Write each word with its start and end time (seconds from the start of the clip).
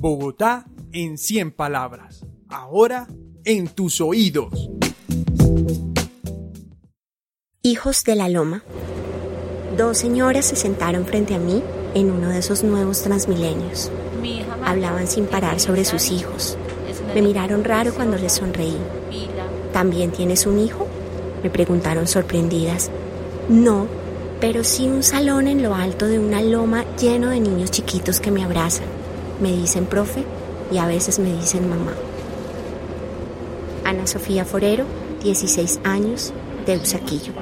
Bogotá 0.00 0.64
en 0.92 1.18
100 1.18 1.50
palabras. 1.50 2.24
Ahora 2.48 3.06
en 3.44 3.68
tus 3.68 4.00
oídos. 4.00 4.70
Hijos 7.60 8.02
de 8.04 8.14
la 8.16 8.30
Loma. 8.30 8.64
Dos 9.76 9.98
señoras 9.98 10.46
se 10.46 10.56
sentaron 10.56 11.04
frente 11.04 11.34
a 11.34 11.38
mí 11.38 11.62
en 11.92 12.10
uno 12.10 12.30
de 12.30 12.38
esos 12.38 12.64
nuevos 12.64 13.02
transmilenios. 13.02 13.90
Hablaban 14.64 15.06
sin 15.06 15.26
parar 15.26 15.60
sobre 15.60 15.84
sus 15.84 16.10
hijos. 16.10 16.56
Me 17.14 17.20
miraron 17.20 17.62
raro 17.62 17.92
cuando 17.92 18.16
les 18.16 18.32
sonreí. 18.32 18.78
¿También 19.74 20.12
tienes 20.12 20.46
un 20.46 20.60
hijo? 20.60 20.86
Me 21.42 21.50
preguntaron 21.50 22.06
sorprendidas. 22.06 22.90
No, 23.50 23.86
pero 24.40 24.64
sí 24.64 24.88
un 24.88 25.02
salón 25.02 25.46
en 25.46 25.62
lo 25.62 25.74
alto 25.74 26.06
de 26.06 26.18
una 26.18 26.40
loma 26.40 26.86
lleno 26.96 27.28
de 27.28 27.40
niños 27.40 27.70
chiquitos 27.70 28.18
que 28.18 28.30
me 28.30 28.42
abrazan. 28.42 28.99
Me 29.40 29.52
dicen 29.52 29.86
profe 29.86 30.24
y 30.70 30.78
a 30.78 30.86
veces 30.86 31.18
me 31.18 31.32
dicen 31.32 31.68
mamá. 31.68 31.94
Ana 33.84 34.06
Sofía 34.06 34.44
Forero, 34.44 34.84
16 35.22 35.80
años, 35.84 36.32
de 36.66 36.76
Usaquillo. 36.76 37.32